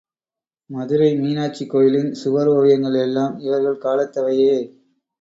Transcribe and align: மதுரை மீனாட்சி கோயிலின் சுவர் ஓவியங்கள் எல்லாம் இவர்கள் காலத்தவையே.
மதுரை 0.69 1.09
மீனாட்சி 1.17 1.65
கோயிலின் 1.65 2.11
சுவர் 2.13 2.47
ஓவியங்கள் 2.47 2.99
எல்லாம் 3.01 3.39
இவர்கள் 3.39 3.81
காலத்தவையே. 3.81 4.57